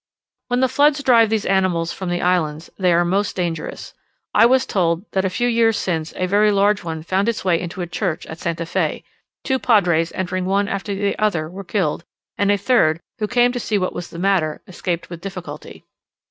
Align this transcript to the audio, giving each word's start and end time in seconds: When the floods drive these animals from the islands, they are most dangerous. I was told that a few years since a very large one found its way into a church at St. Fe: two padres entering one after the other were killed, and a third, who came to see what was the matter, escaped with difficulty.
When 0.47 0.61
the 0.61 0.67
floods 0.67 1.03
drive 1.03 1.29
these 1.29 1.45
animals 1.45 1.93
from 1.93 2.09
the 2.09 2.23
islands, 2.23 2.71
they 2.79 2.91
are 2.91 3.05
most 3.05 3.35
dangerous. 3.35 3.93
I 4.33 4.47
was 4.47 4.65
told 4.65 5.05
that 5.11 5.25
a 5.25 5.29
few 5.29 5.47
years 5.47 5.77
since 5.77 6.11
a 6.15 6.25
very 6.25 6.51
large 6.51 6.83
one 6.83 7.03
found 7.03 7.29
its 7.29 7.45
way 7.45 7.61
into 7.61 7.83
a 7.83 7.85
church 7.85 8.25
at 8.25 8.39
St. 8.39 8.67
Fe: 8.67 9.03
two 9.43 9.59
padres 9.59 10.11
entering 10.15 10.45
one 10.45 10.67
after 10.67 10.95
the 10.95 11.15
other 11.19 11.47
were 11.47 11.63
killed, 11.63 12.03
and 12.35 12.51
a 12.51 12.57
third, 12.57 12.99
who 13.19 13.27
came 13.27 13.51
to 13.51 13.59
see 13.59 13.77
what 13.77 13.93
was 13.93 14.09
the 14.09 14.17
matter, 14.17 14.63
escaped 14.67 15.11
with 15.11 15.21
difficulty. 15.21 15.85